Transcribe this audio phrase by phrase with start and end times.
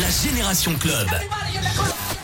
[0.00, 1.08] La Génération Club.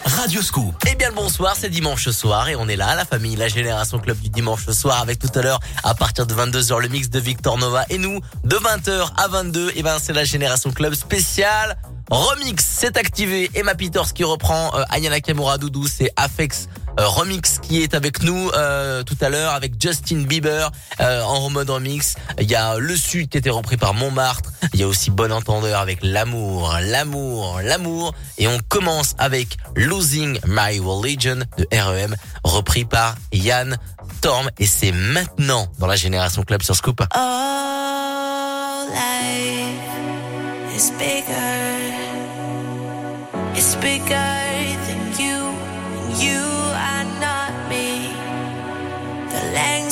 [0.05, 0.75] Radio Scoop.
[0.91, 4.01] Eh bien le bonsoir, c'est dimanche soir et on est là, la famille, la Génération
[4.01, 7.21] Club du dimanche soir avec tout à l'heure à partir de 22h le mix de
[7.21, 11.77] Victor Nova et nous de 20h à 22 eh ben c'est la Génération Club spéciale
[12.11, 16.69] remix, c'est activé Emma Peters qui reprend euh, Ayana Kamura Doudou, c'est Afex
[16.99, 20.71] remix qui est avec nous euh, tout à l'heure avec Justin Bieber
[21.01, 22.15] euh, en mode remix.
[22.41, 24.51] Il y a Le Sud qui était repris par Montmartre.
[24.75, 28.15] Il y a aussi Bon Entendeur avec L'amour, l'amour, l'amour.
[28.39, 33.79] Et on commence avec Losing My Religion de REM repris par Yann
[34.19, 37.01] Storm et c'est maintenant dans la Génération Club sur Scoop.
[37.13, 39.31] All life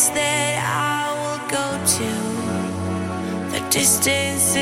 [0.06, 1.66] that I will go
[1.96, 2.10] to.
[3.50, 4.54] The distance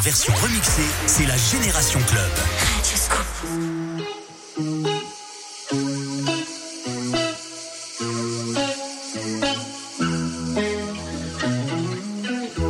[0.00, 2.30] version remixée, c'est la Génération Club.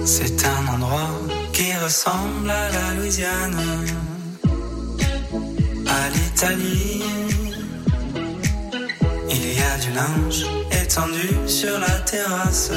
[0.04, 1.10] C'est un endroit
[1.52, 3.56] qui ressemble à la Louisiane,
[5.86, 7.02] à l'Italie.
[9.30, 10.46] Il y a du linge
[10.82, 12.72] étendu sur la terrasse.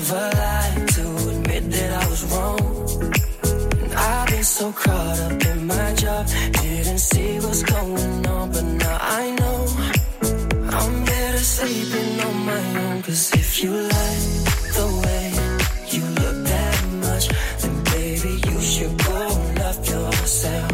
[0.00, 2.60] never lied to admit that I was wrong.
[3.82, 8.64] And I've been so caught up in my job, didn't see what's going on, but
[8.64, 9.58] now I know
[10.78, 13.02] I'm better sleeping on my own.
[13.02, 14.24] Cause if you like
[14.78, 15.24] the way
[15.94, 17.24] you look that much,
[17.60, 20.72] then baby, you should go and love yourself.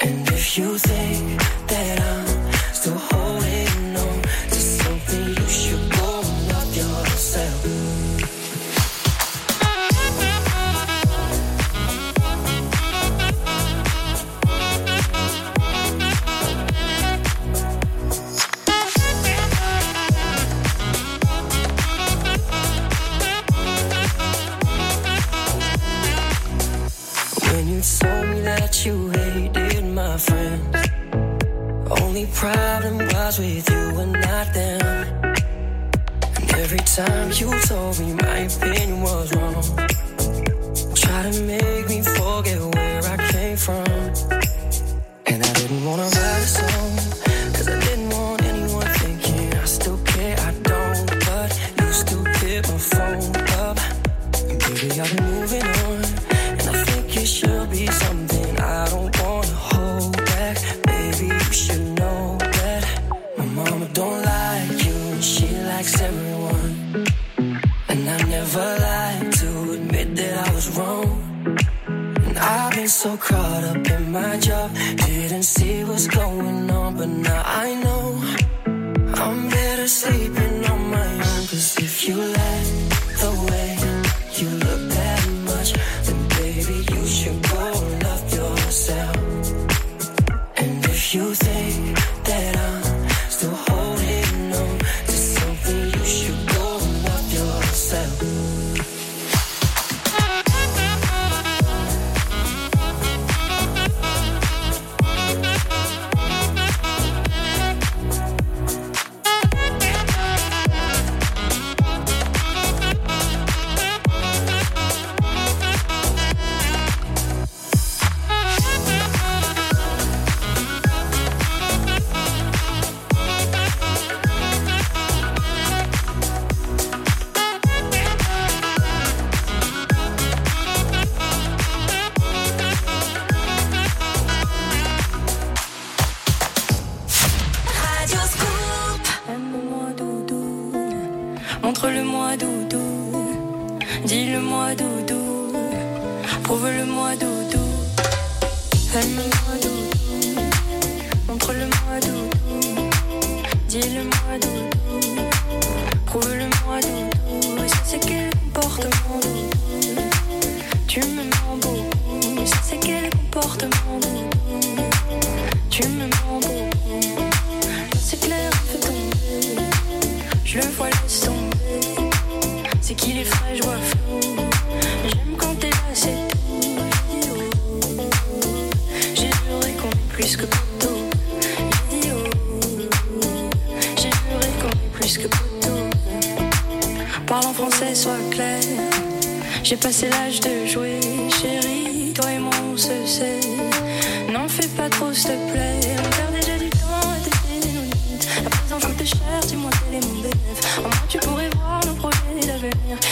[0.00, 1.27] And if you think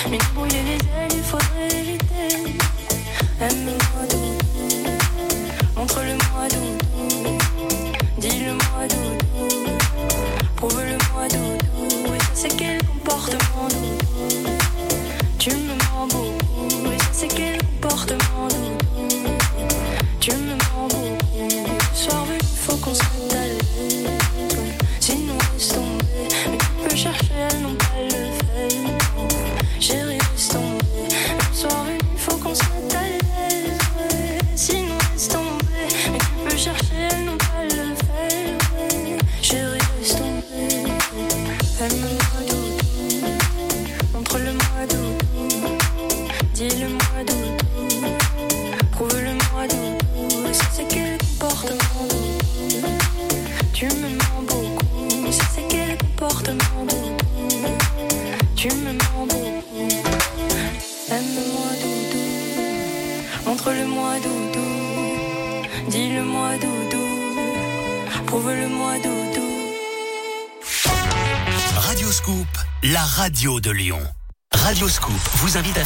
[0.06, 0.20] d'avenir.
[0.36, 0.55] Mais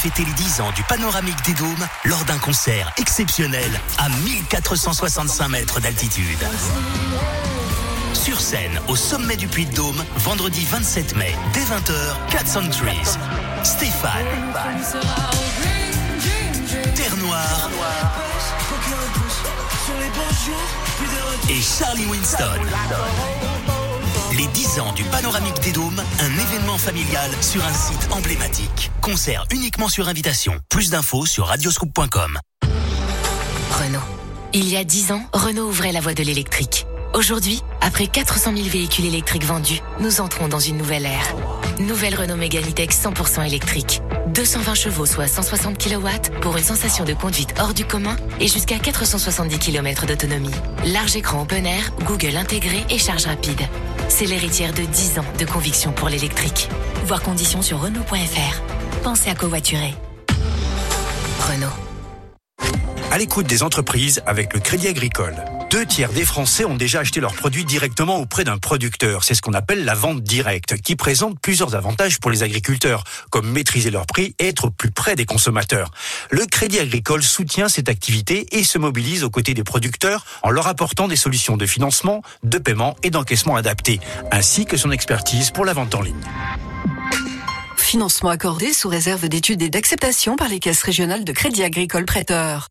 [0.01, 5.79] fêter les 10 ans du panoramique des Dômes lors d'un concert exceptionnel à 1465 mètres
[5.79, 6.39] d'altitude.
[8.15, 13.19] Sur scène, au sommet du Puy de Dôme, vendredi 27 mai, dès 20h, 400 Trees,
[13.63, 14.25] Stéphane,
[16.95, 17.69] Terre Noire
[21.51, 23.60] et Charlie Winston.
[24.41, 28.91] Les 10 ans du Panoramique des Dômes, un événement familial sur un site emblématique.
[29.03, 30.59] Concert uniquement sur invitation.
[30.71, 32.39] Plus d'infos sur radioscoop.com.
[33.71, 34.01] Renault.
[34.55, 36.87] Il y a 10 ans, Renault ouvrait la voie de l'électrique.
[37.13, 41.35] Aujourd'hui, après 400 000 véhicules électriques vendus, nous entrons dans une nouvelle ère.
[41.79, 44.01] Nouvelle Renault Mégane E-Tech 100% électrique.
[44.29, 46.09] 220 chevaux, soit 160 kW,
[46.41, 50.55] pour une sensation de conduite hors du commun et jusqu'à 470 km d'autonomie.
[50.87, 53.61] Large écran open air, Google intégré et charge rapide.
[54.11, 56.69] C'est l'héritière de 10 ans de conviction pour l'électrique.
[57.05, 58.61] Voir conditions sur Renault.fr.
[59.05, 59.95] Pensez à covoiturer.
[61.49, 61.73] Renault.
[63.13, 65.37] À l'écoute des entreprises avec le Crédit Agricole.
[65.71, 69.23] Deux tiers des Français ont déjà acheté leurs produits directement auprès d'un producteur.
[69.23, 73.49] C'est ce qu'on appelle la vente directe, qui présente plusieurs avantages pour les agriculteurs, comme
[73.49, 75.93] maîtriser leurs prix et être plus près des consommateurs.
[76.31, 80.67] Le Crédit Agricole soutient cette activité et se mobilise aux côtés des producteurs en leur
[80.67, 84.01] apportant des solutions de financement, de paiement et d'encaissement adaptées,
[84.33, 86.17] ainsi que son expertise pour la vente en ligne.
[87.77, 92.67] Financement accordé sous réserve d'études et d'acceptation par les caisses régionales de crédit agricole prêteur.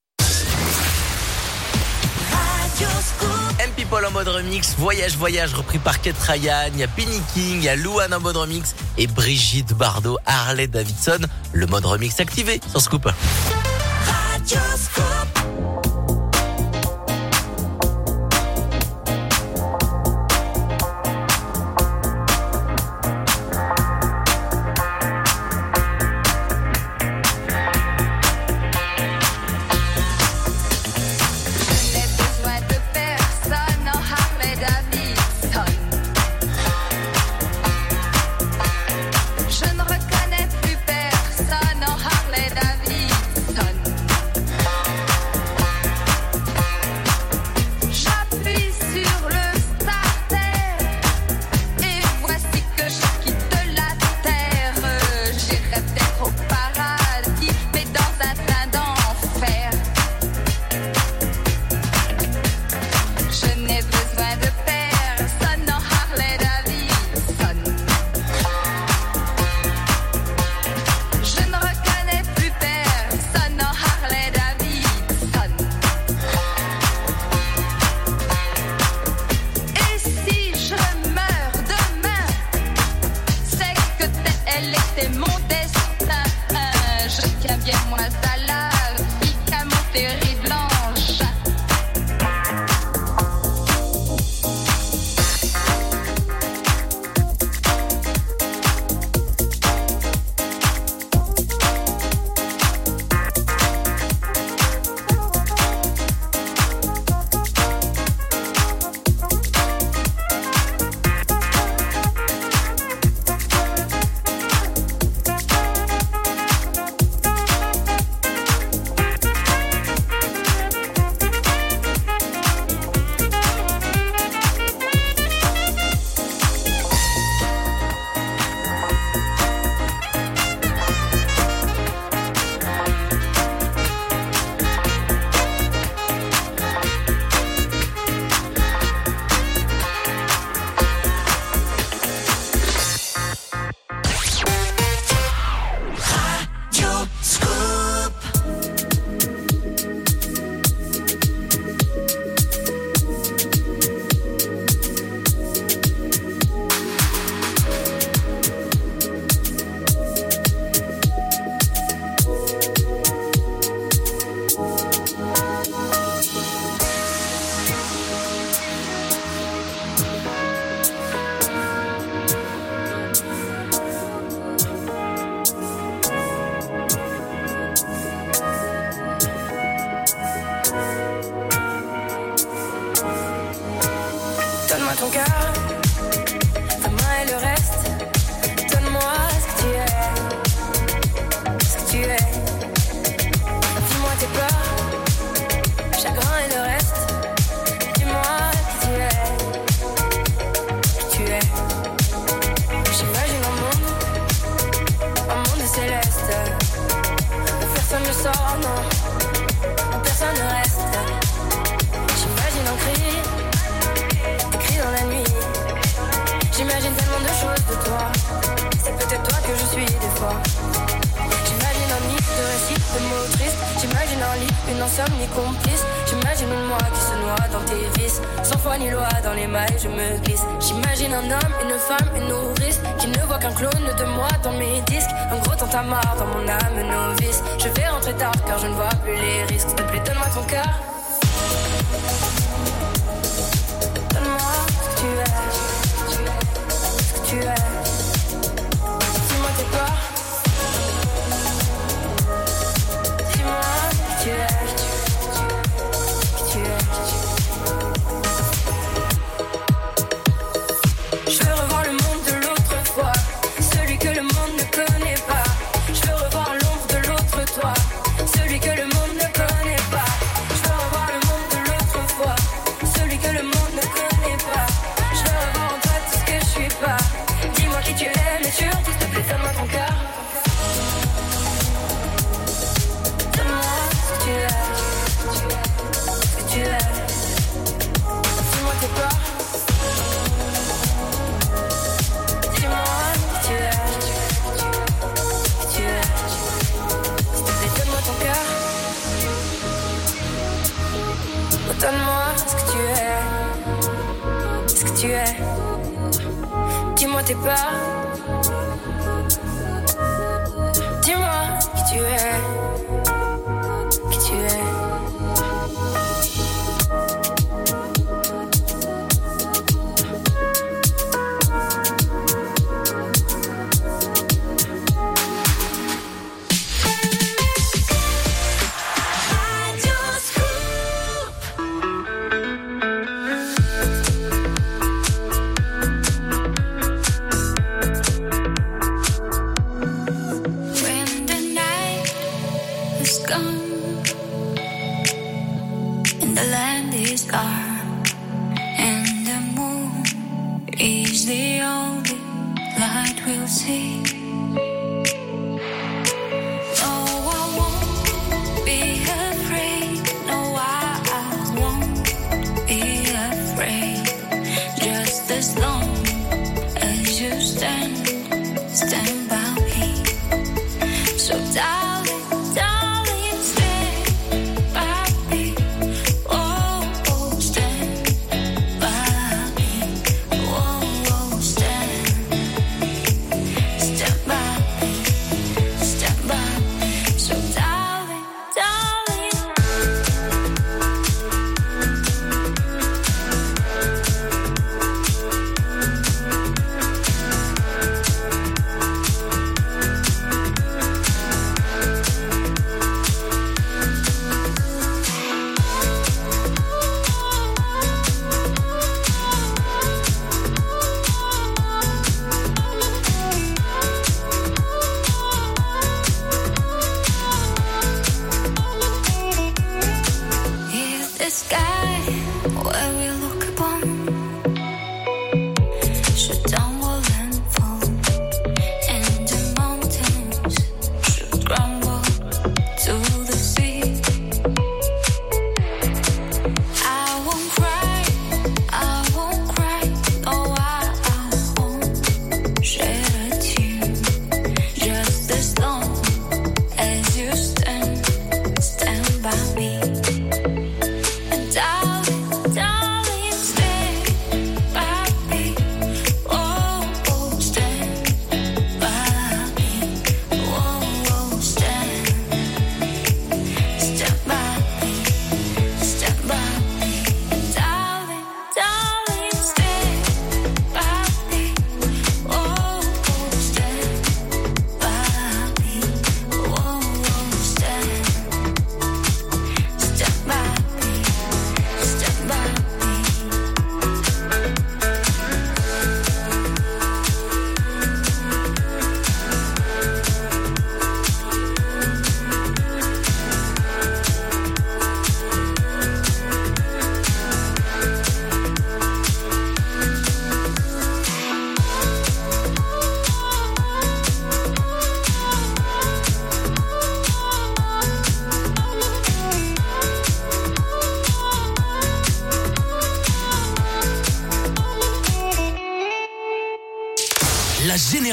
[2.82, 7.58] M en mode remix, Voyage Voyage repris par Kate Ryan, il y a Penny King,
[7.58, 11.20] il y a Luan en mode remix et Brigitte Bardot, Harley Davidson,
[11.52, 13.10] le mode remix activé sur Scoop.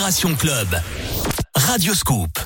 [0.06, 0.68] Génération Club.
[1.56, 2.45] Radio Scoop.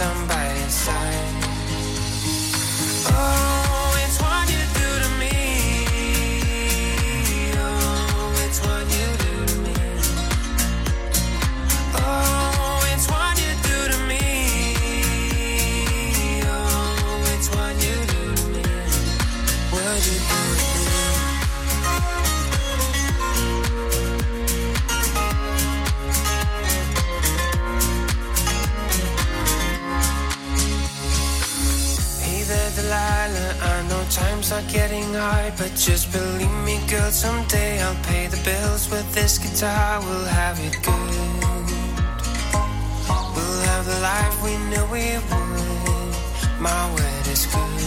[0.00, 1.47] I'm by
[39.58, 40.00] guitar.
[40.00, 41.66] We'll have it good.
[43.34, 46.14] We'll have the life we knew we would.
[46.60, 47.78] My word is good.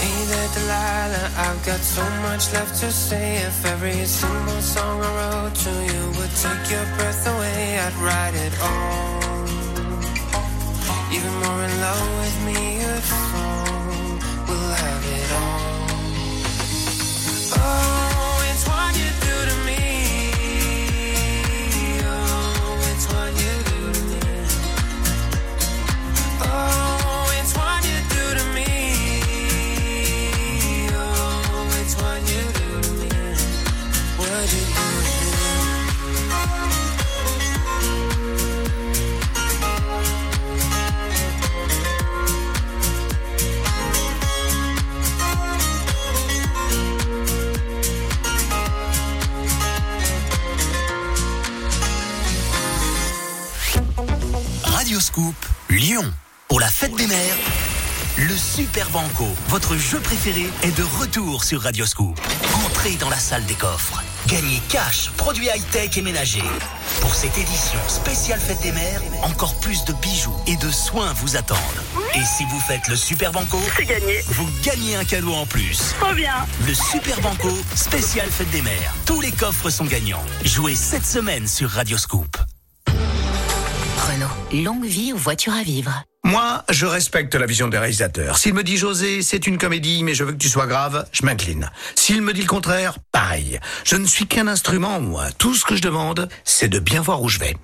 [0.00, 1.30] Hey there, Delilah.
[1.36, 3.36] I've got so much left to say.
[3.36, 8.34] If every single song I wrote to you would take your breath away, I'd write
[8.34, 9.39] it all.
[55.68, 56.04] Lyon.
[56.48, 57.36] Pour la fête des mères,
[58.18, 62.18] le Super Banco, votre jeu préféré, est de retour sur Radio Scoop.
[62.64, 64.02] Entrez dans la salle des coffres.
[64.26, 66.42] Gagnez cash, produits high-tech et ménagers.
[67.00, 71.36] Pour cette édition spéciale fête des mères, encore plus de bijoux et de soins vous
[71.36, 71.58] attendent.
[72.14, 74.22] Et si vous faites le Super Banco, C'est gagné.
[74.28, 75.94] vous gagnez un cadeau en plus.
[76.00, 76.34] Trop bien.
[76.66, 78.94] Le Super Banco, spécial fête des mères.
[79.06, 80.22] Tous les coffres sont gagnants.
[80.44, 82.36] Jouez cette semaine sur Radio Scoop.
[84.52, 86.02] Longue vie aux voitures à vivre.
[86.24, 88.36] Moi, je respecte la vision des réalisateurs.
[88.36, 91.24] S'il me dit José, c'est une comédie, mais je veux que tu sois grave, je
[91.24, 91.70] m'incline.
[91.94, 93.58] S'il me dit le contraire, pareil.
[93.84, 95.32] Je ne suis qu'un instrument, moi.
[95.38, 97.56] Tout ce que je demande, c'est de bien voir où je vais.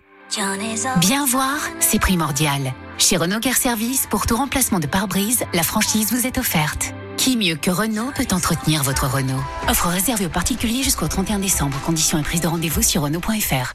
[0.99, 2.73] Bien voir, c'est primordial.
[2.99, 6.95] Chez Renault Care Service, pour tout remplacement de pare-brise, la franchise vous est offerte.
[7.17, 9.43] Qui mieux que Renault peut entretenir votre Renault?
[9.69, 11.79] Offre réservée aux particuliers jusqu'au 31 décembre.
[11.85, 13.75] Conditions et prise de rendez-vous sur Renault.fr.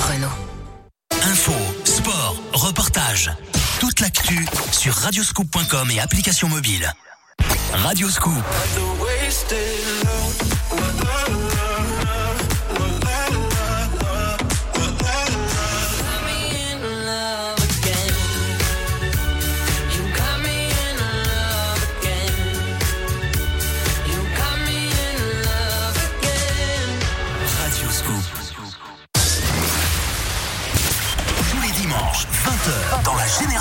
[0.00, 0.28] Renault.
[1.30, 1.52] Info,
[2.58, 3.30] reportage.
[3.78, 6.92] Toute l'actu sur radioscoop.com et application mobile.
[7.72, 8.42] Radioscoop.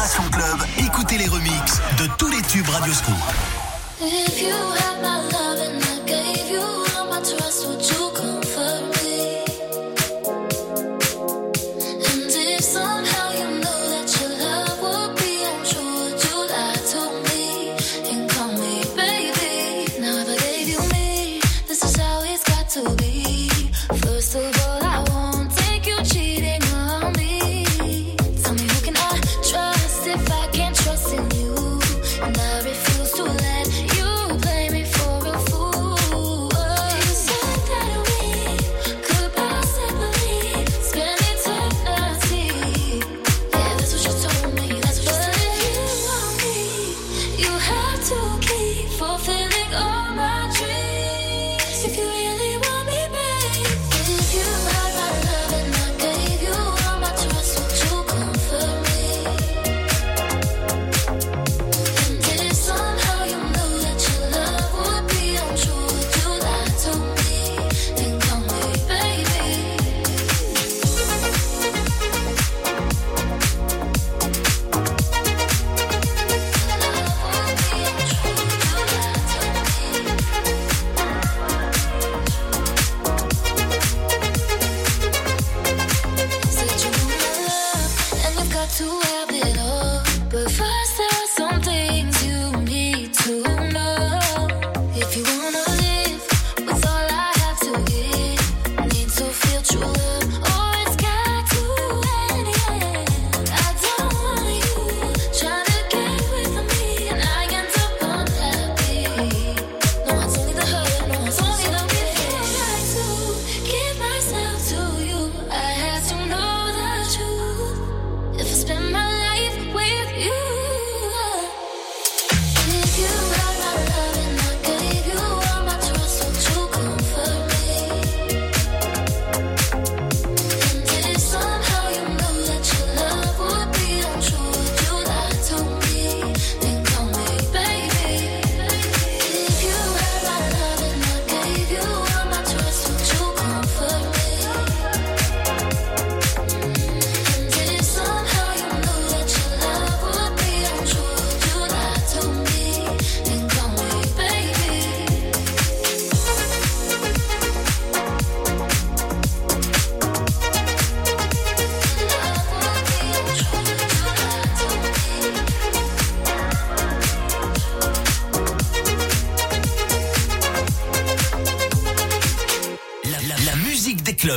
[0.08, 2.66] Club, écoutez les remixes de tous les tubes
[7.90, 8.47] you comfort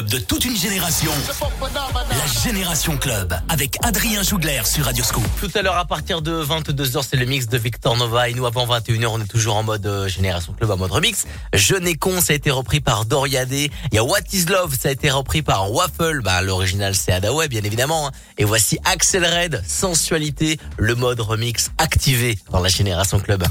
[0.02, 1.10] de toute une génération.
[1.60, 5.24] La Génération Club avec Adrien Jougler sur Radioscope.
[5.40, 8.46] Tout à l'heure à partir de 22h, c'est le mix de Victor Nova et nous
[8.46, 11.26] avant 21h, on est toujours en mode euh, Génération Club en mode remix.
[11.52, 13.70] Je n'ai con, ça a été repris par Doriadé.
[13.92, 16.20] Il y a What is Love, ça a été repris par Waffle.
[16.22, 18.08] Bah l'original c'est Adaway bien évidemment.
[18.08, 18.12] Hein.
[18.38, 23.44] Et voici Axel Red, Sensualité, le mode remix activé dans la Génération Club.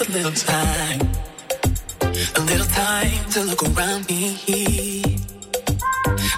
[0.00, 1.00] a little time,
[2.02, 5.02] a little time to look around me.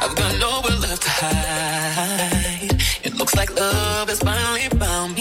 [0.01, 2.81] I've got nowhere left to hide.
[3.05, 5.20] It looks like love has finally found me.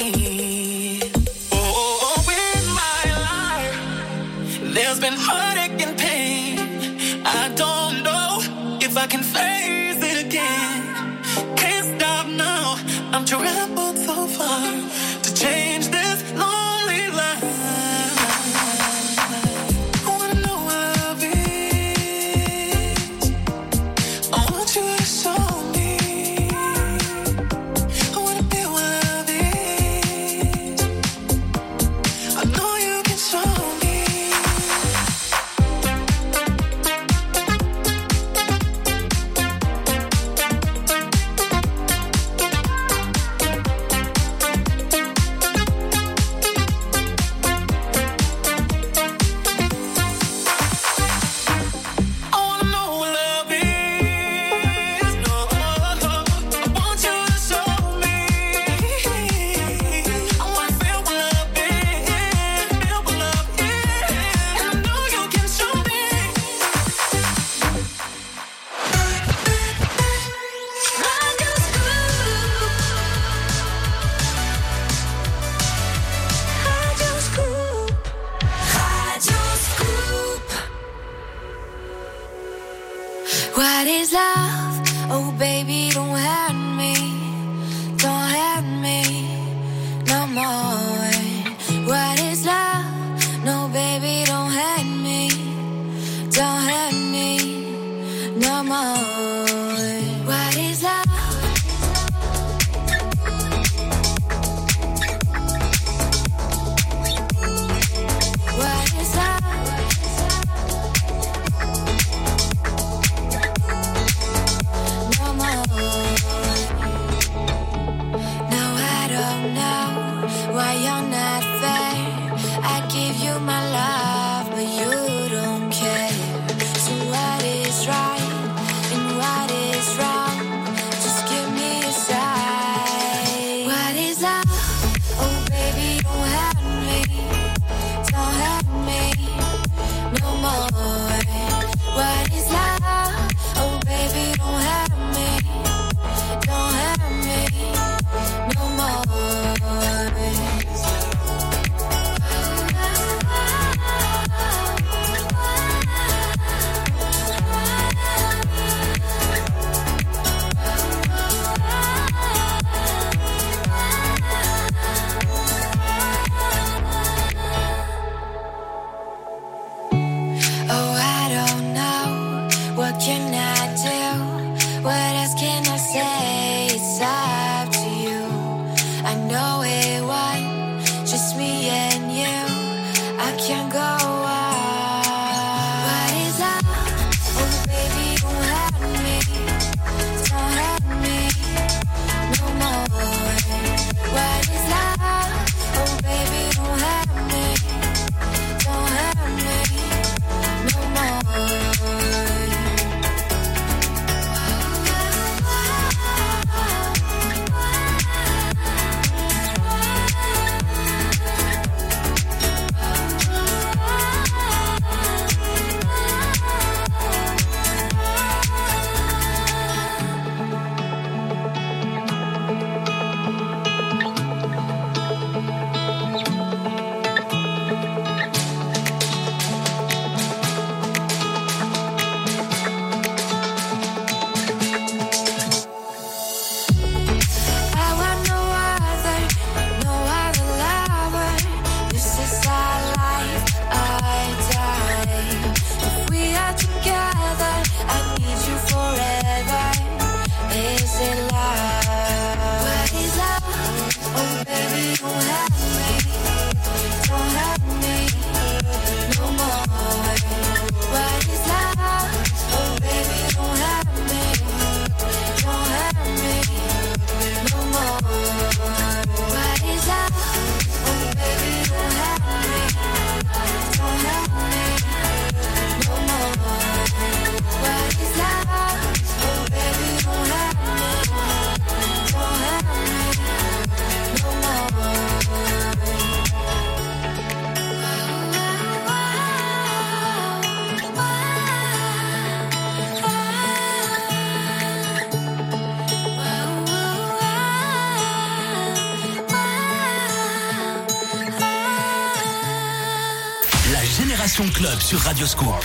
[304.89, 305.63] sur Radioscope.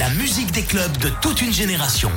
[0.00, 2.10] La musique des clubs de toute une génération.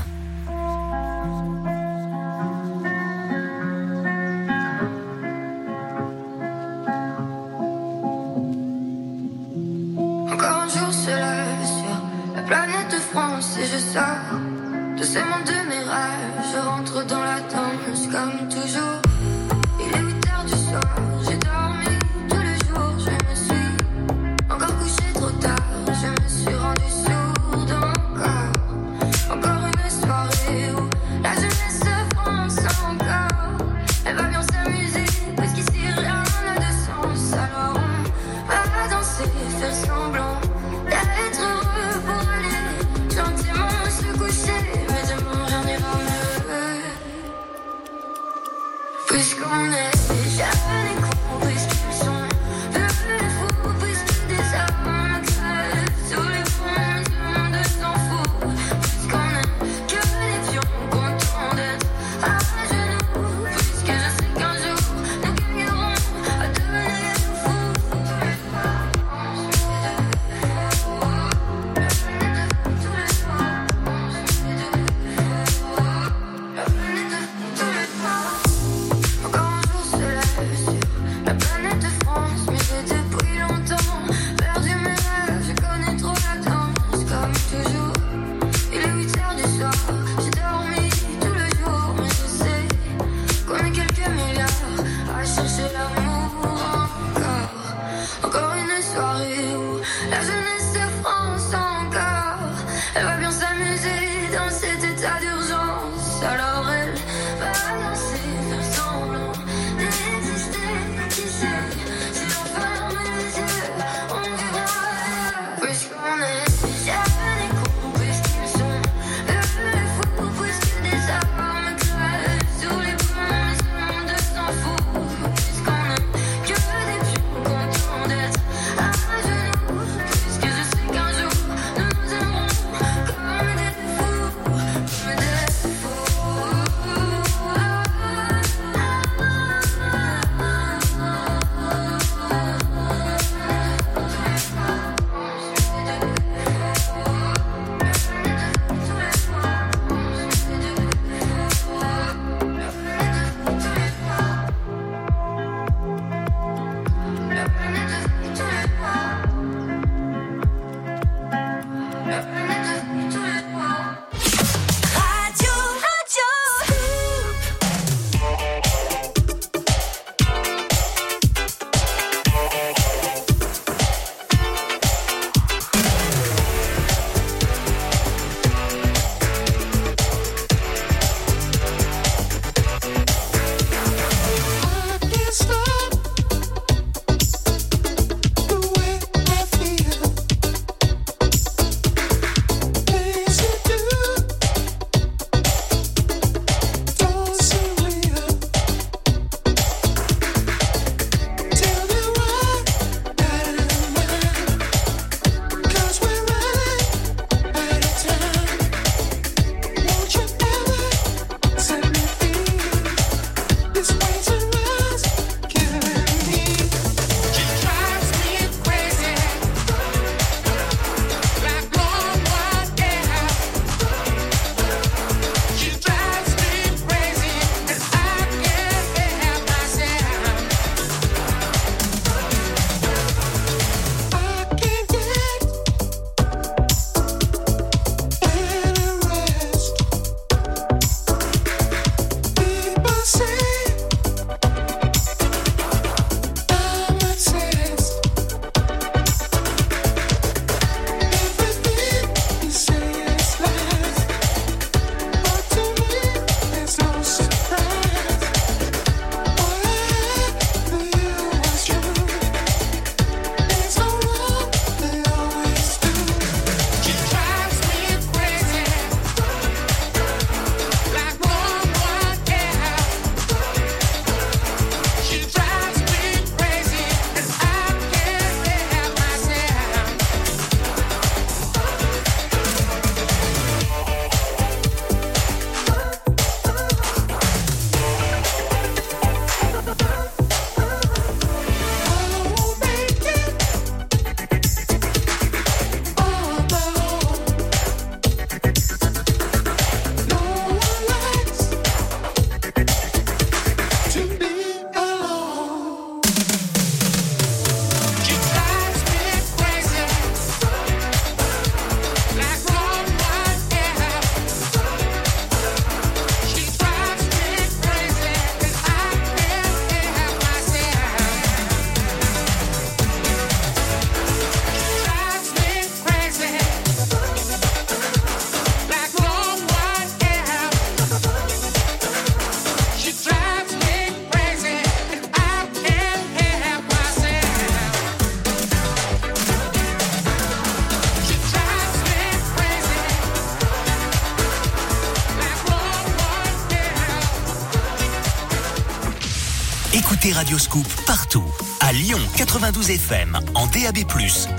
[350.22, 351.26] Radio Scoop partout.
[351.62, 353.80] À Lyon 92 FM, en DAB+,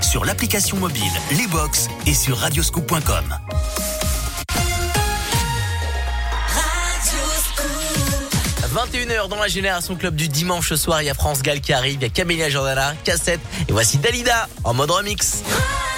[0.01, 3.37] sur l'application mobile, les box et sur radioscoop.com.
[8.73, 11.95] 21h dans la Génération Club du dimanche soir, il y a France Gall qui arrive,
[11.95, 15.43] il y a Camélia Jordana, Cassette, et voici Dalida en mode remix.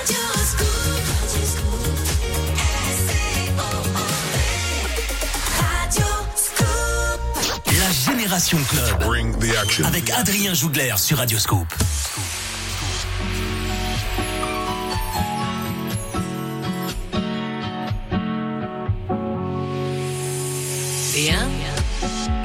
[0.08, 0.85] Radio
[9.86, 11.74] Avec Adrien Jougler sur Radioscope.
[21.14, 21.48] Viens,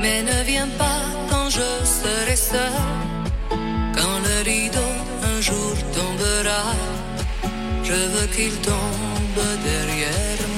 [0.01, 1.01] mais ne viens pas
[1.31, 2.59] quand je serai seul.
[3.97, 4.79] Quand le rideau
[5.25, 6.75] un jour tombera,
[7.83, 10.50] je veux qu'il tombe derrière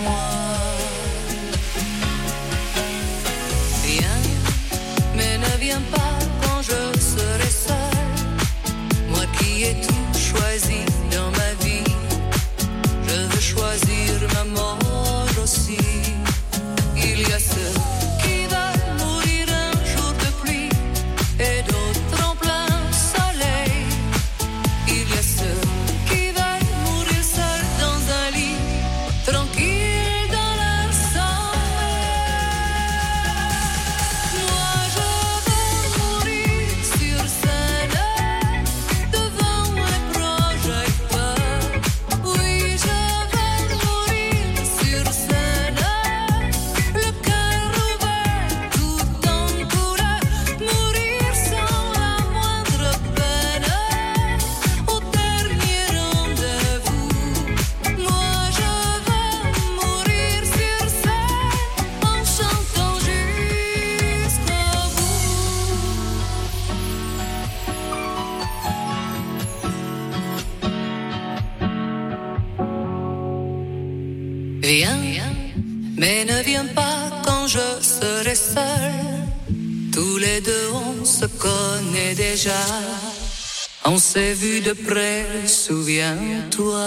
[84.12, 86.82] s'est vu de près, souviens-toi.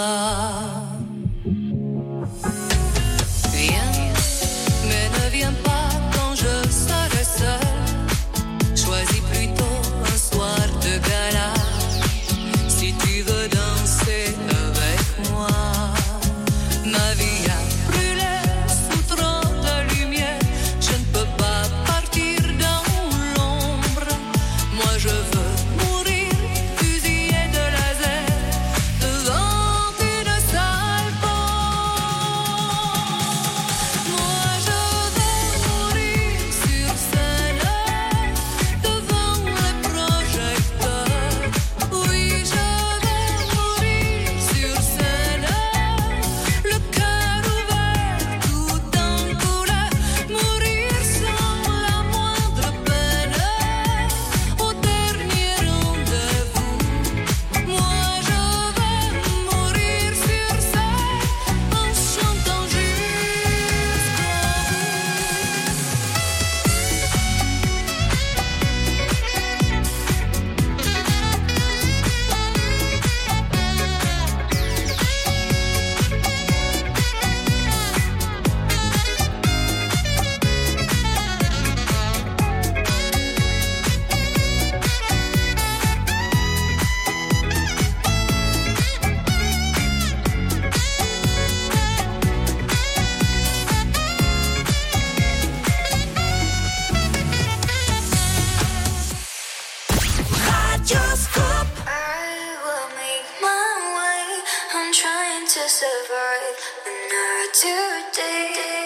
[107.52, 108.85] today.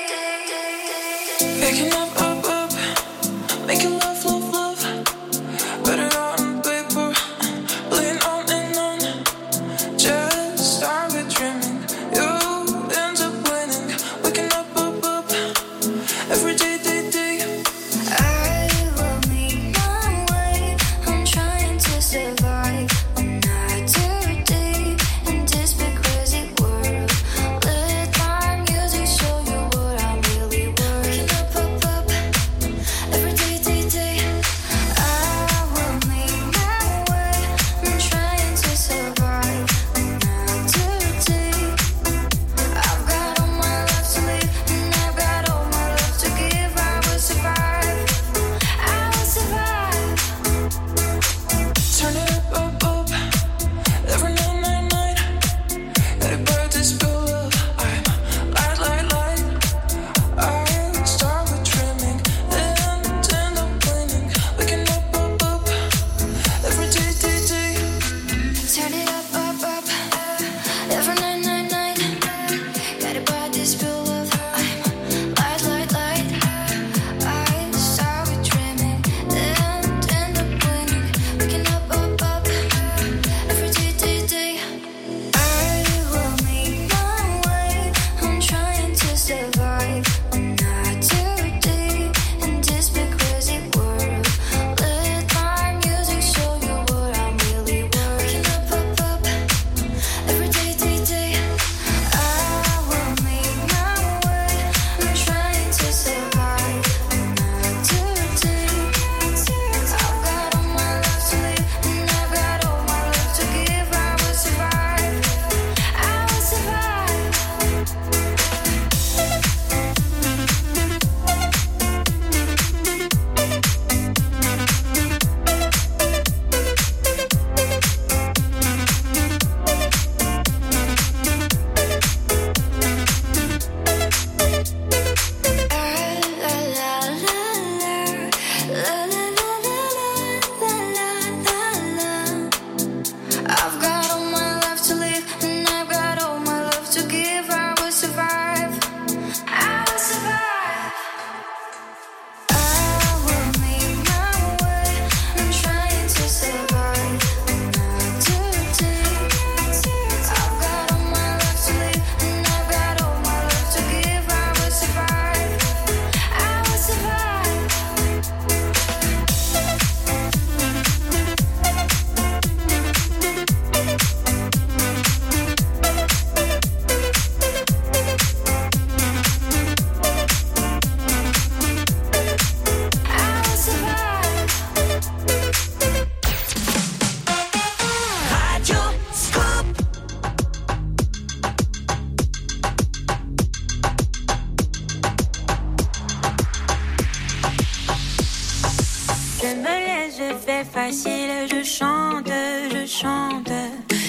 [200.92, 202.32] Je chante,
[202.72, 203.52] je chante.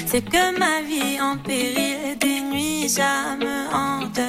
[0.07, 4.19] C'est que ma vie en péril, des nuits ça me hante.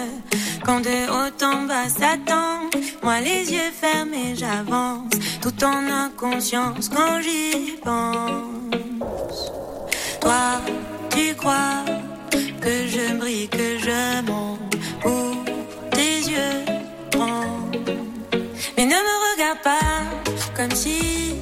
[0.65, 2.71] Quand de haut en bas s'attend,
[3.03, 9.53] moi les yeux fermés j'avance, tout en inconscience quand j'y pense.
[10.21, 10.61] Toi,
[11.11, 11.85] tu crois
[12.61, 15.45] que je brille, que je monte pour
[15.91, 16.65] tes yeux
[17.13, 17.71] grands.
[18.77, 19.81] Mais ne me regarde pas
[20.55, 21.42] comme si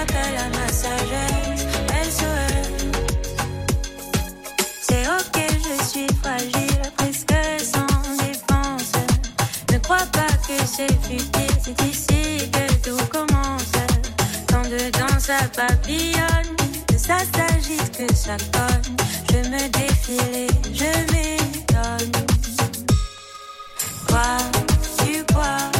[0.00, 1.66] j'en appelle à ma sagesse.
[2.02, 2.86] SOS.
[4.82, 8.92] C'est ok, je suis fragile, presque sans défense.
[9.72, 13.72] Ne crois pas que c'est futile, c'est ici que tout commence.
[14.48, 16.56] Quand dedans ça papillonne,
[16.86, 18.96] que ça s'agite, que ça cogne.
[19.30, 22.12] Je me défile et je m'étonne.
[24.06, 24.38] Crois,
[24.98, 25.79] tu crois?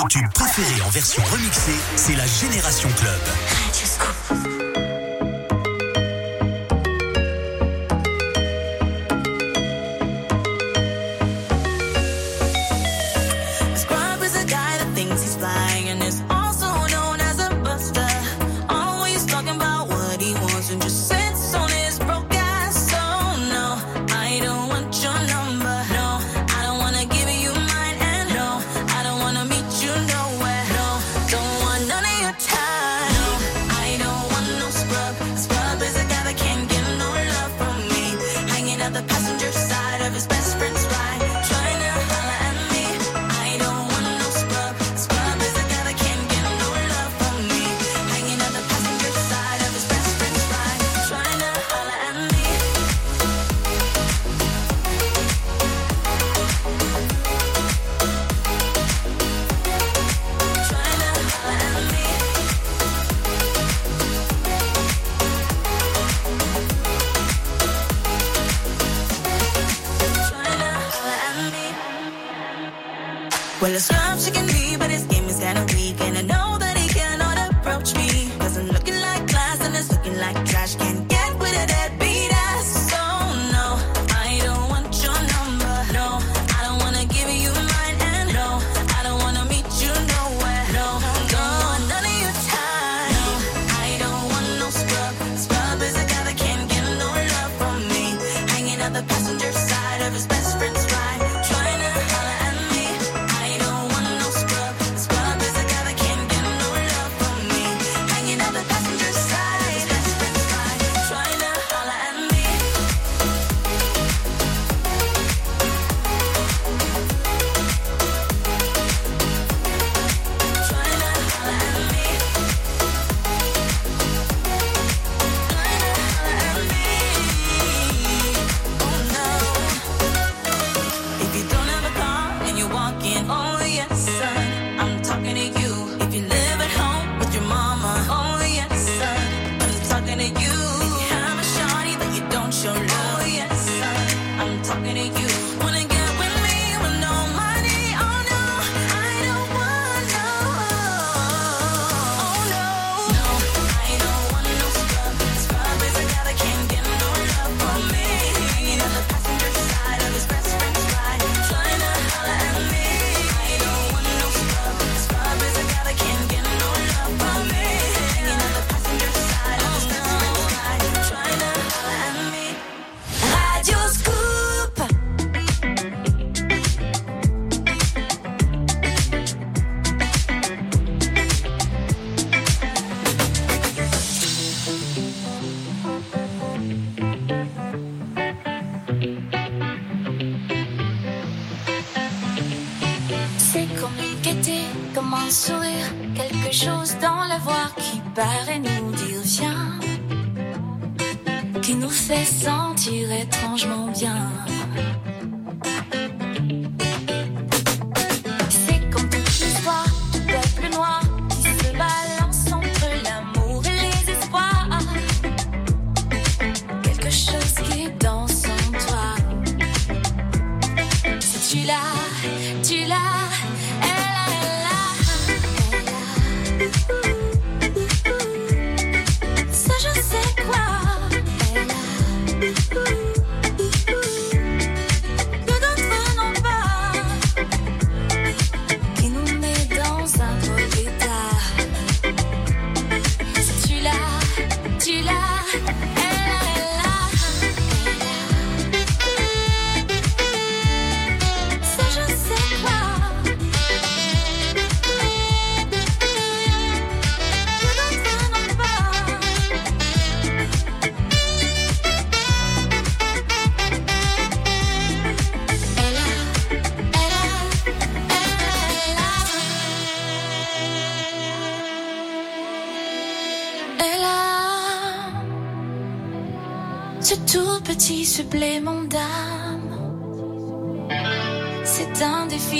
[0.00, 3.59] Vos tubes préférés en version remixée, c'est la Génération Club.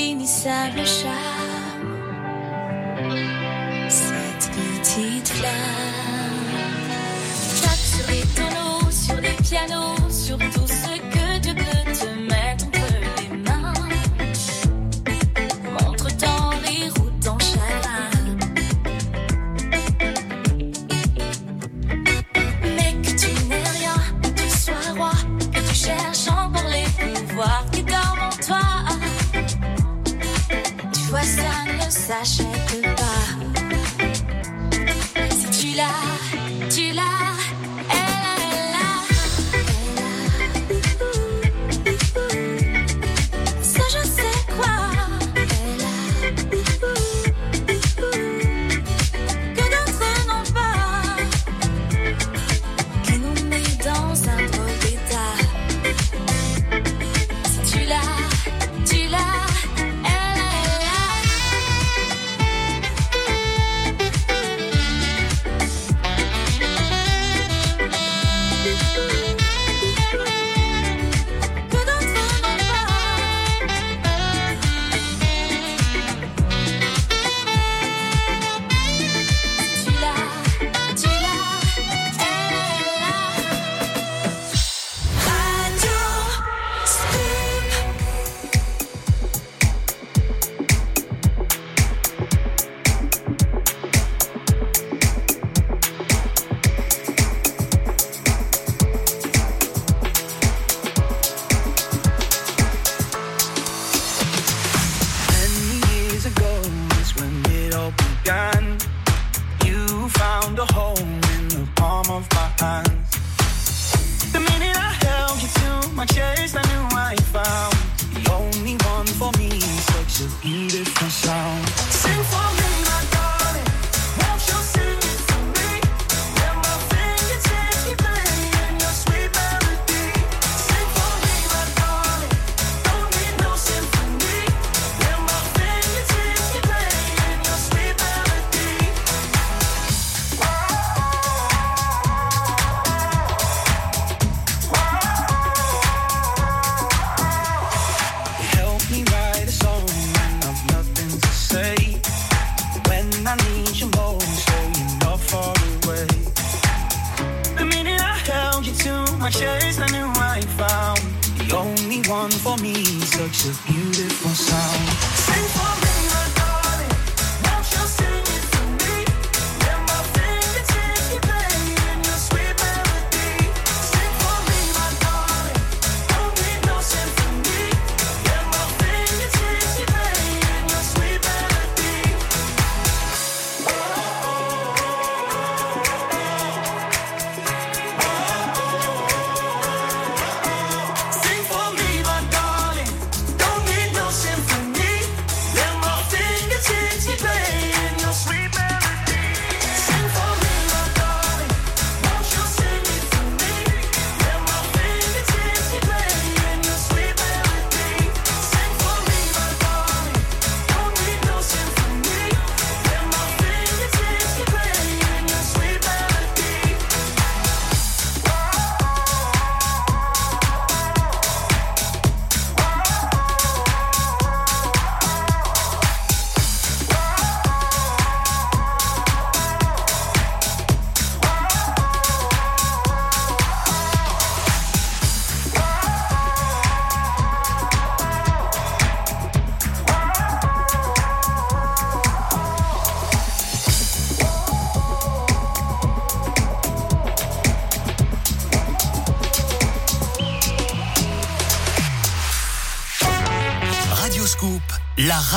[0.01, 1.40] 为你洒的沙。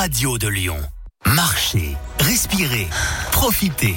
[0.04, 0.76] Radio de Lyon.
[1.24, 2.88] Marchez, respirez,
[3.32, 3.96] profitez.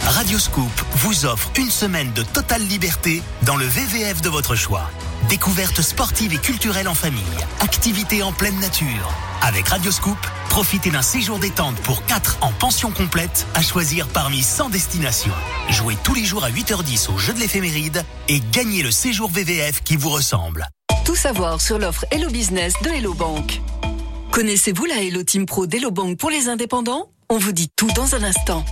[0.00, 4.90] Radio Scoop vous offre une semaine de totale liberté dans le VVF de votre choix.
[5.28, 7.20] Découvertes sportives et culturelles en famille,
[7.60, 9.12] activités en pleine nature.
[9.42, 10.16] Avec Radio Scoop,
[10.48, 15.36] profitez d'un séjour détente pour 4 en pension complète à choisir parmi 100 destinations.
[15.68, 19.82] Jouez tous les jours à 8h10 au jeu de l'éphéméride et gagnez le séjour VVF
[19.82, 20.66] qui vous ressemble.
[21.04, 23.60] Tout savoir sur l'offre Hello Business de Hello Bank.
[24.38, 27.10] Connaissez-vous la Hello Team Pro d'Hello Bank pour les indépendants?
[27.28, 28.64] On vous dit tout dans un instant.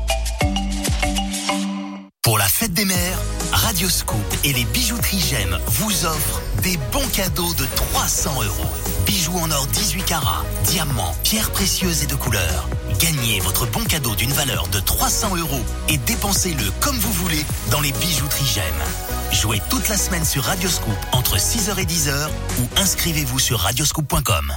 [2.23, 3.21] Pour la fête des mères,
[3.51, 8.71] Radio Scoop et les bijouteries J'aime vous offrent des bons cadeaux de 300 euros.
[9.07, 12.69] Bijoux en or 18 carats, diamants, pierres précieuses et de couleur.
[13.01, 17.81] Gagnez votre bon cadeau d'une valeur de 300 euros et dépensez-le comme vous voulez dans
[17.81, 19.33] les bijouteries J'aime.
[19.33, 22.29] Jouez toute la semaine sur Radio Scoop entre 6h et 10h
[22.61, 24.57] ou inscrivez-vous sur radioscoop.com.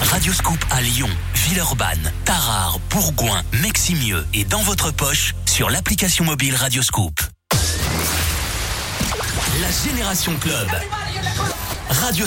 [0.00, 6.54] Radio Scoop à Lyon, Villeurbanne, Tarare, Bourgoin, Meximieux et dans votre poche sur l'application mobile
[6.54, 7.20] Radio Scoop.
[9.60, 10.68] La Génération Club.
[11.88, 12.26] Radio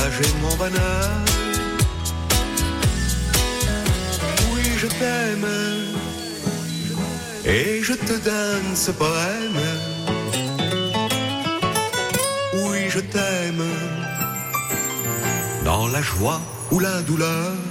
[0.00, 1.10] Ont partagé mon bonheur.
[4.52, 5.46] Oui, je t'aime,
[7.44, 9.60] et je te donne ce poème.
[12.54, 13.64] Oui, je t'aime,
[15.64, 16.40] dans la joie
[16.70, 17.69] ou la douleur.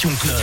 [0.00, 0.39] Génération Club.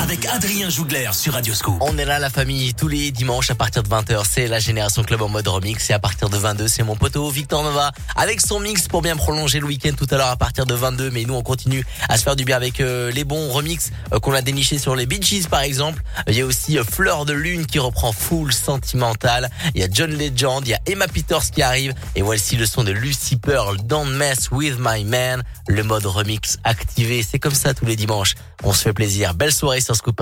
[0.00, 1.76] Avec Adrien Jougler sur Radioscope.
[1.80, 4.24] On est là la famille tous les dimanches à partir de 20h.
[4.28, 7.30] C'est la Génération Club en mode remix et à partir de 22 c'est mon poteau
[7.30, 10.66] Victor Nova avec son mix pour bien prolonger le week-end tout à l'heure à partir
[10.66, 11.10] de 22.
[11.12, 14.18] Mais nous on continue à se faire du bien avec euh, les bons remix euh,
[14.18, 16.02] qu'on a dénichés sur les Bee Gees par exemple.
[16.26, 19.50] Il y a aussi euh, Fleur de Lune qui reprend Full Sentimental.
[19.76, 22.66] Il y a John Legend, il y a Emma Peters qui arrive et voici le
[22.66, 25.44] son de Lucy Pearl Don't Mess With My Man.
[25.68, 27.22] Le mode remix activé.
[27.22, 28.34] C'est comme ça tous les dimanches.
[28.64, 29.34] On se fait plaisir.
[29.34, 30.20] Belle soirée sur Scoop.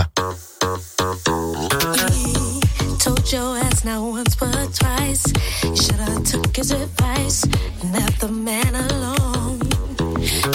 [2.98, 5.24] Told your ass not once but twice.
[5.64, 9.60] You should've took his advice and left the man alone.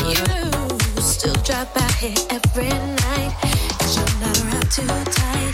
[0.08, 3.32] You still drop out here every night.
[3.80, 5.54] Cause you're not around too tight.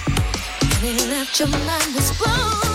[0.61, 2.73] And it left your mind was blown.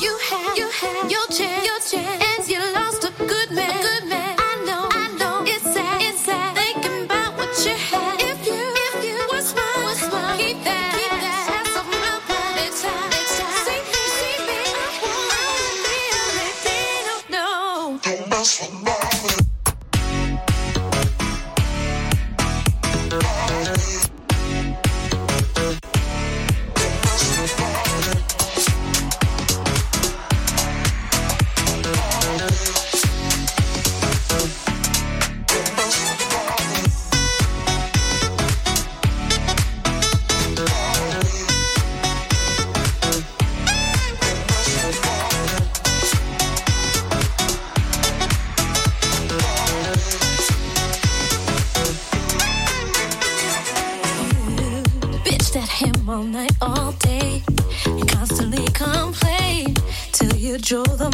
[0.00, 2.38] You had, you had your chance, your chance.
[2.38, 2.63] And you
[60.64, 61.13] till you drove the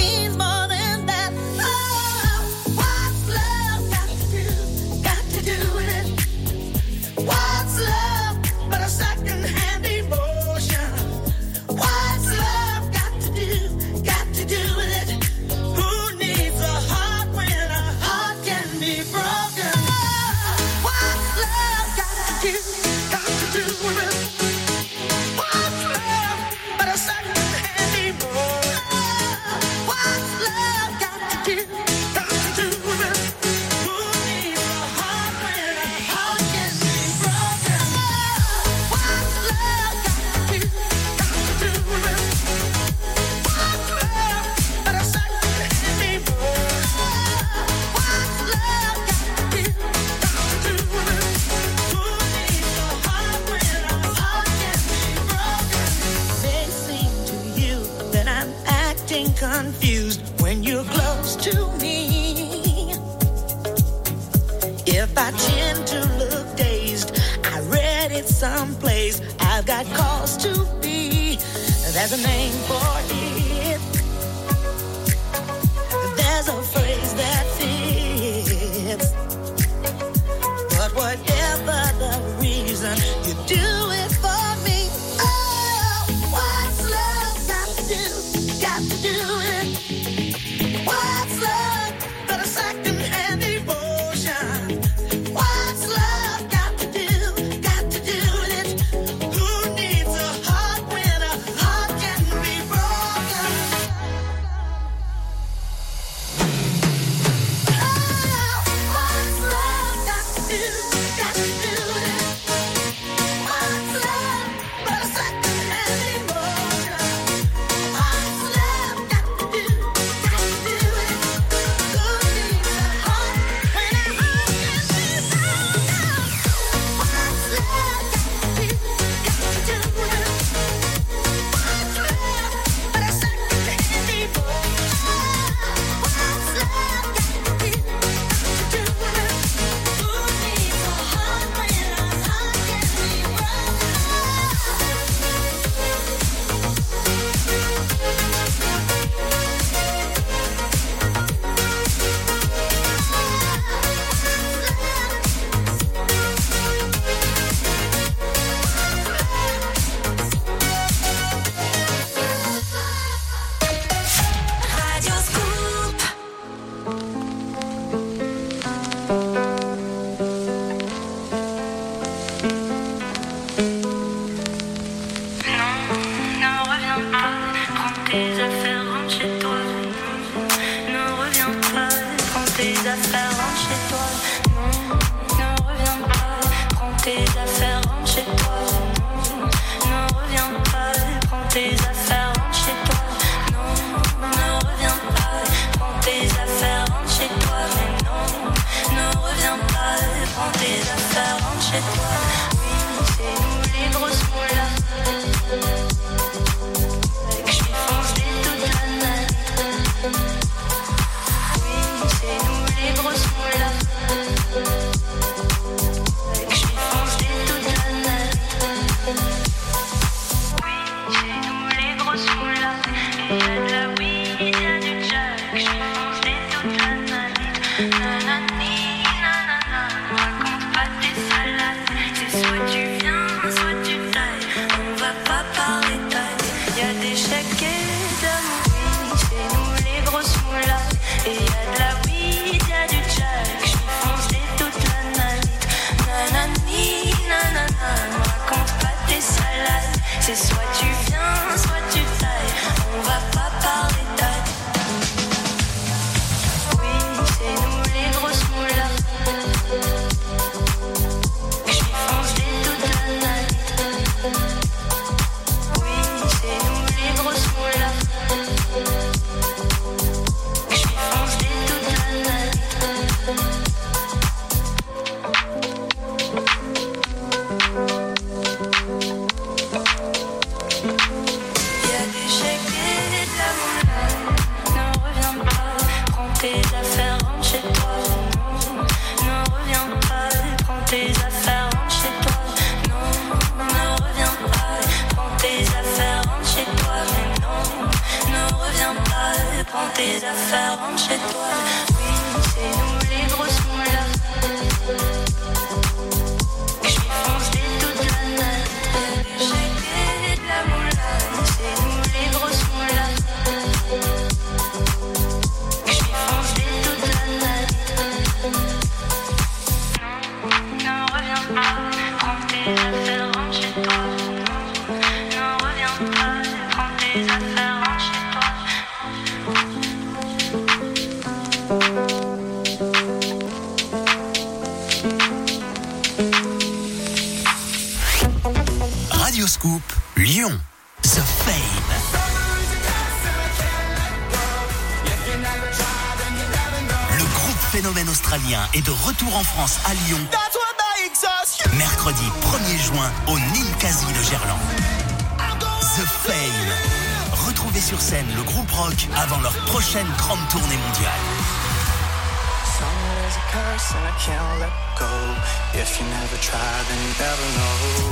[223.33, 223.70] Il y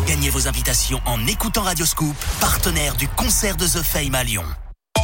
[0.08, 4.46] Gagnez vos invitations en écoutant Radioscoop, partenaire du concert de The Fame à Lyon.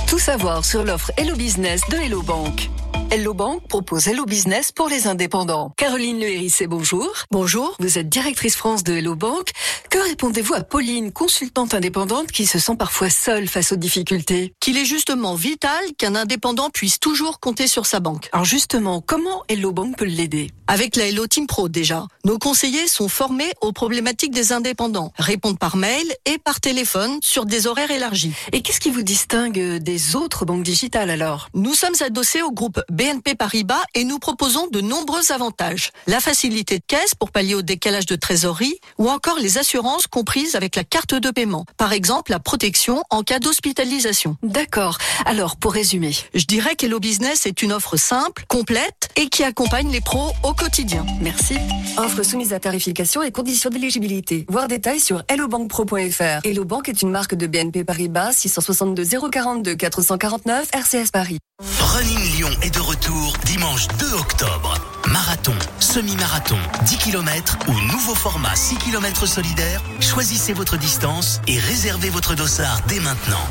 [0.08, 2.70] Tout savoir sur l'offre Hello Business de Hello Bank.
[3.12, 5.72] Hello Bank propose Hello Business pour les indépendants.
[5.78, 7.08] Caroline Le Hérissé, bonjour.
[7.30, 7.76] Bonjour.
[7.80, 9.52] Vous êtes directrice France de Hello Bank.
[9.90, 14.54] Que répondez-vous à Pauline, consultante indépendante qui se sent parfois seule face aux difficultés?
[14.60, 18.28] Qu'il est justement vital qu'un indépendant puisse toujours compter sur sa banque.
[18.34, 20.52] Alors justement, comment Hello Bank peut l'aider?
[20.68, 22.08] Avec la Hello Team Pro déjà.
[22.26, 27.46] Nos conseillers sont formés aux problématiques des indépendants, répondent par mail et par téléphone sur
[27.46, 28.34] des horaires élargis.
[28.52, 31.50] Et qu'est-ce qui vous distingue des autres banques digitales alors?
[31.54, 35.92] Nous sommes adossés au groupe BNP Paribas et nous proposons de nombreux avantages.
[36.08, 40.56] La facilité de caisse pour pallier au décalage de trésorerie ou encore les assurances comprises
[40.56, 41.66] avec la carte de paiement.
[41.78, 44.38] Par exemple, la protection en cas d'hospitalisation.
[44.44, 44.98] D'accord.
[45.26, 46.16] Alors, pour résumer.
[46.34, 50.54] Je dirais qu'Hello Business est une offre simple, complète et qui accompagne les pros au
[50.54, 51.06] quotidien.
[51.22, 51.56] Merci.
[51.98, 54.46] Offre soumise à tarification et conditions d'éligibilité.
[54.50, 56.46] Voir détails sur hellobankpro.fr.
[56.46, 61.40] Hello Bank est une marque de BNP Paribas 662 042 449 RCS Paris.
[61.80, 64.95] Running Lyon est de retour dimanche 2 octobre.
[65.08, 72.10] Marathon, semi-marathon, 10 km ou nouveau format 6 km solidaire, choisissez votre distance et réservez
[72.10, 73.48] votre dossard dès maintenant.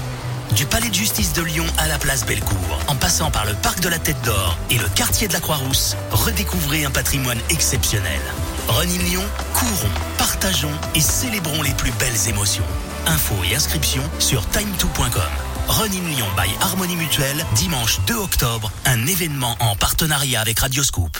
[0.57, 3.81] Du Palais de justice de Lyon à la place Bellecour, en passant par le parc
[3.81, 8.21] de la Tête d'Or et le quartier de la Croix-Rousse, redécouvrez un patrimoine exceptionnel.
[8.69, 12.65] Running Lyon, courons, partageons et célébrons les plus belles émotions.
[13.07, 15.23] Infos et inscriptions sur time2.com.
[15.69, 21.19] Running Lyon by Harmonie Mutuelle, dimanche 2 octobre, un événement en partenariat avec Radioscoop.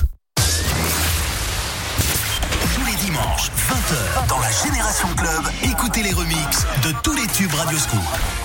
[3.85, 8.44] 20h, dans la Génération Club, écoutez les remixes de tous les tubes Radioscoop.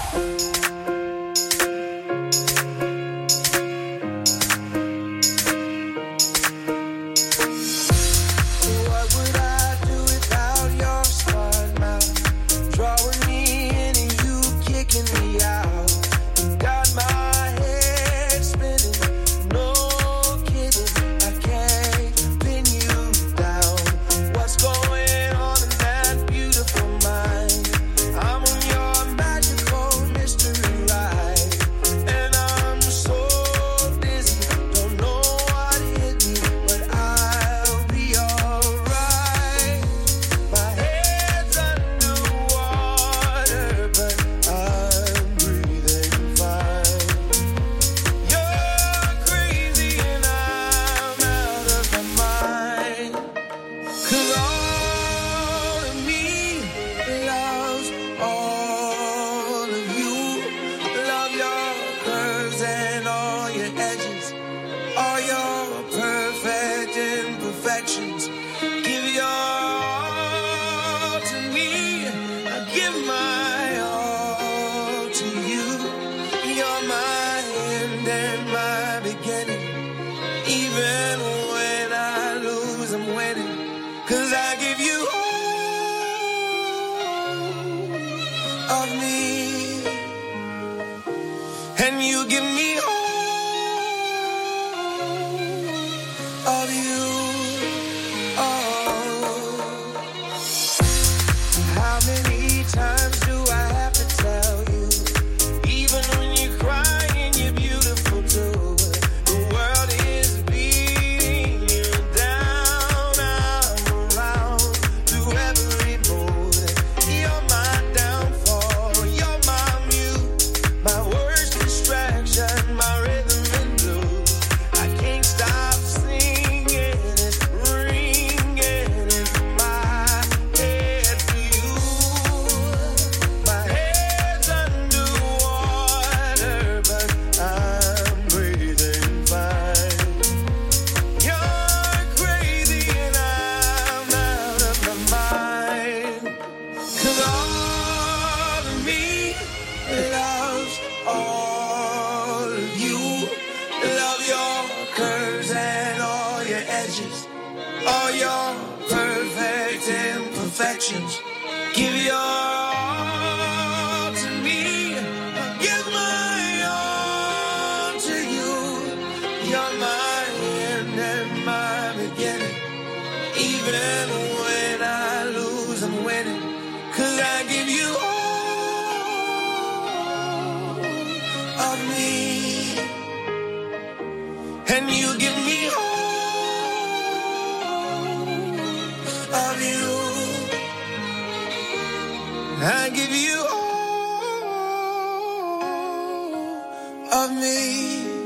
[197.12, 198.19] Of me.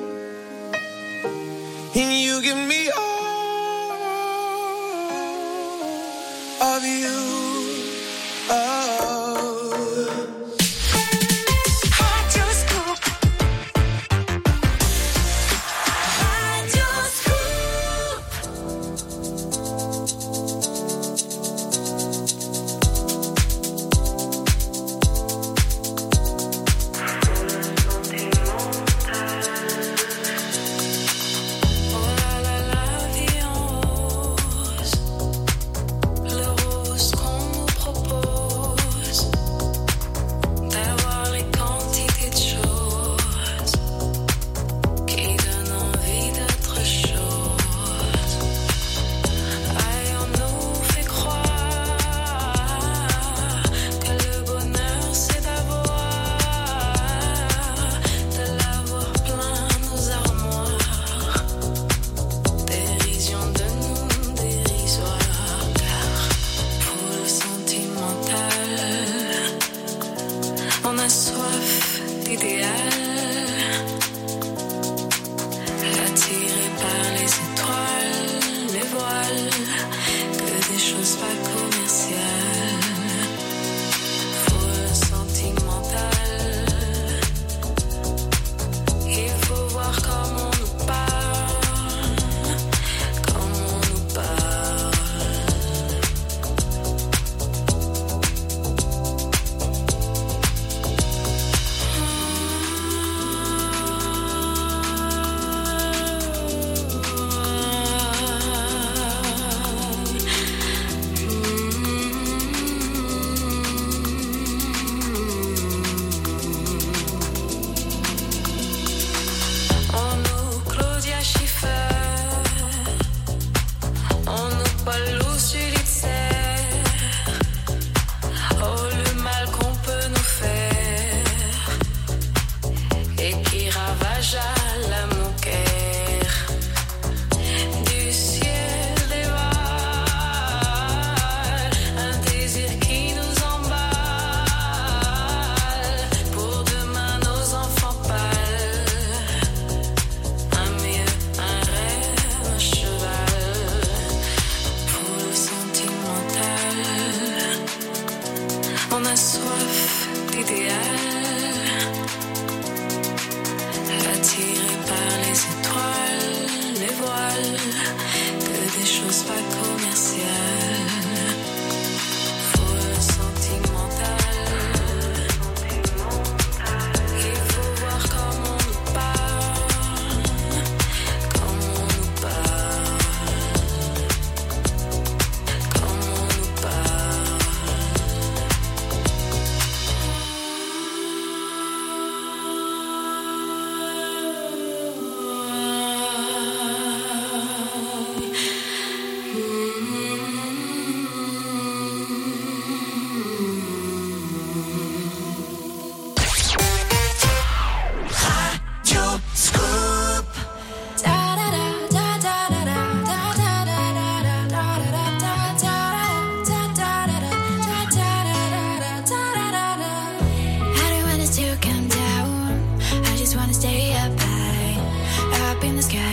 [225.64, 226.13] Up in the sky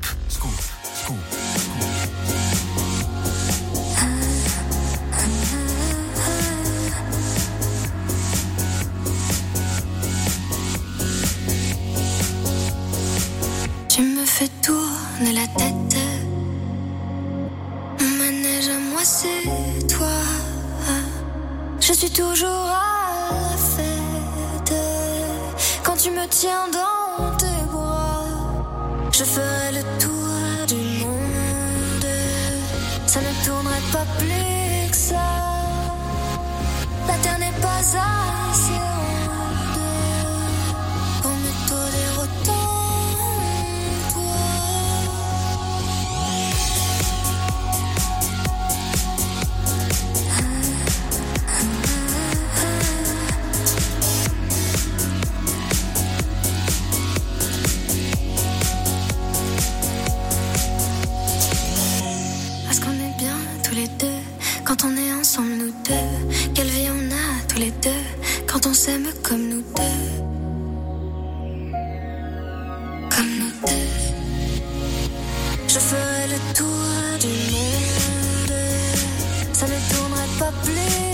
[80.51, 81.10] rappeler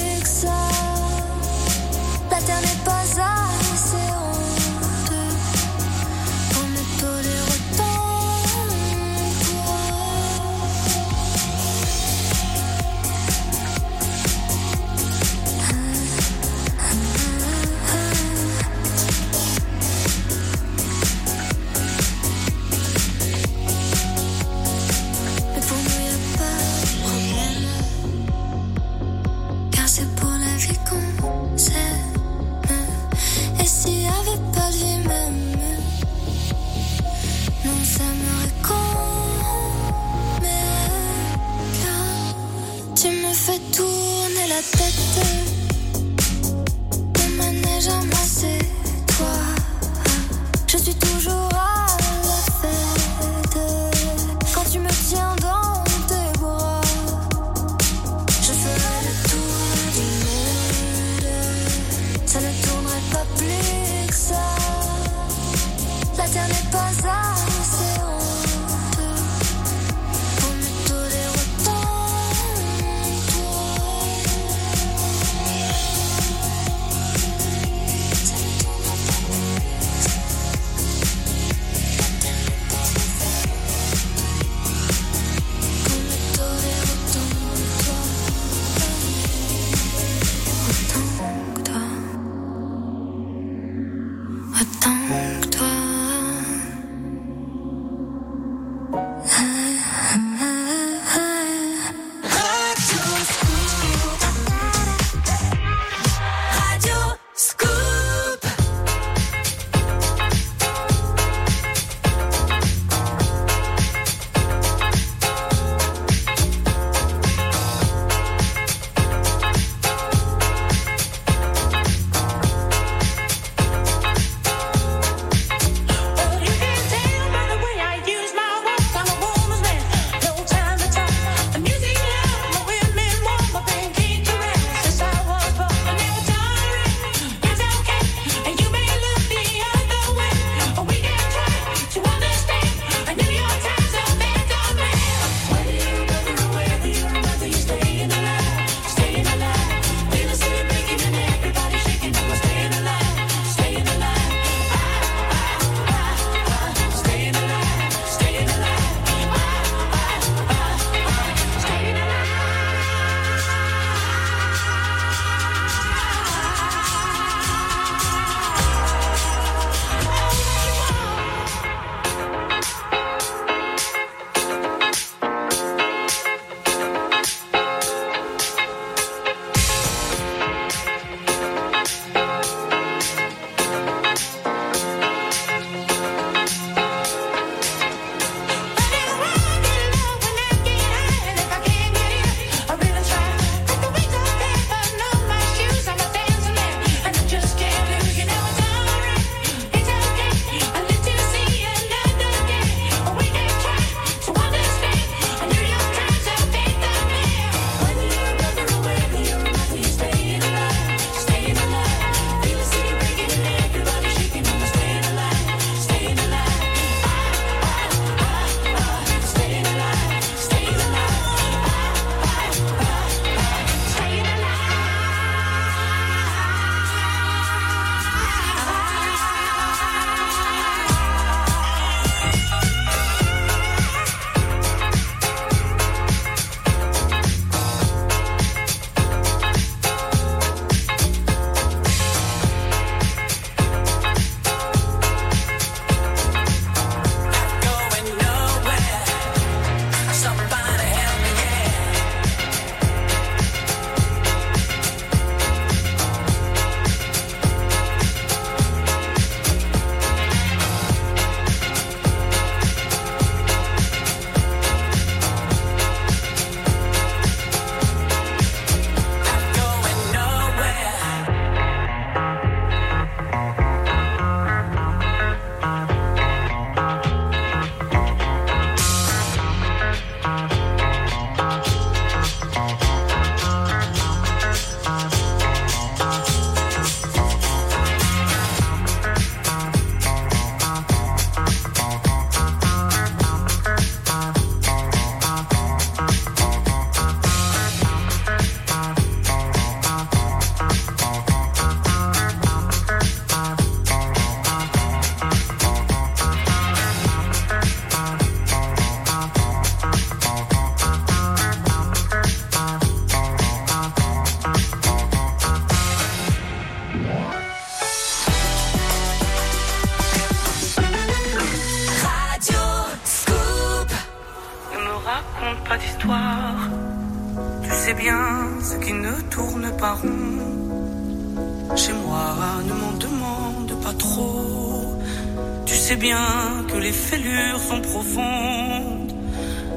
[337.10, 339.14] fêlures sont profondes.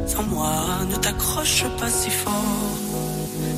[0.07, 0.55] Sans moi,
[0.91, 2.79] ne t'accroche pas si fort.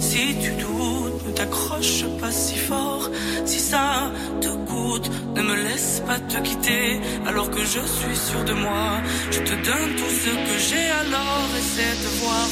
[0.00, 3.08] Si tu doutes, ne t'accroche pas si fort.
[3.46, 7.00] Si ça te coûte, ne me laisse pas te quitter.
[7.28, 8.88] Alors que je suis sûr de moi,
[9.30, 11.48] je te donne tout ce que j'ai alors.
[11.60, 12.48] Essaie de voir